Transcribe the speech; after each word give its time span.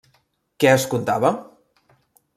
¿Què 0.63 0.71
es 0.77 0.87
contava? 0.95 1.33